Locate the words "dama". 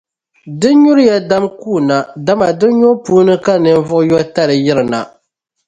2.25-2.47